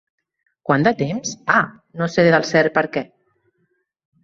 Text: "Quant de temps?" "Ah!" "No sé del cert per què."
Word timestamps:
"Quant 0.69 0.85
de 0.87 0.93
temps?" 1.01 1.35
"Ah!" 1.59 1.61
"No 2.03 2.09
sé 2.15 2.27
del 2.31 2.49
cert 2.55 2.75
per 2.81 2.87
què." 2.97 3.07